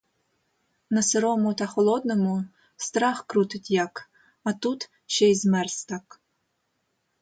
[0.89, 4.09] На сирому та холодному страх крутить як,
[4.43, 6.21] а тут ще змерз так.